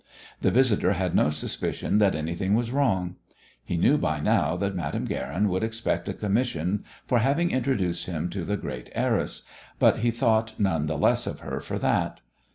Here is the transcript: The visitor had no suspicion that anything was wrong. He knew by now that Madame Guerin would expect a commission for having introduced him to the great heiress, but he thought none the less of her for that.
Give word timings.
The 0.41 0.49
visitor 0.49 0.93
had 0.93 1.13
no 1.13 1.29
suspicion 1.29 1.99
that 1.99 2.15
anything 2.15 2.55
was 2.55 2.71
wrong. 2.71 3.17
He 3.63 3.77
knew 3.77 3.99
by 3.99 4.19
now 4.19 4.57
that 4.57 4.73
Madame 4.73 5.05
Guerin 5.05 5.47
would 5.49 5.61
expect 5.63 6.09
a 6.09 6.13
commission 6.15 6.83
for 7.05 7.19
having 7.19 7.51
introduced 7.51 8.07
him 8.07 8.27
to 8.31 8.43
the 8.43 8.57
great 8.57 8.89
heiress, 8.95 9.43
but 9.77 9.99
he 9.99 10.09
thought 10.09 10.59
none 10.59 10.87
the 10.87 10.97
less 10.97 11.27
of 11.27 11.41
her 11.41 11.59
for 11.59 11.77
that. 11.77 12.19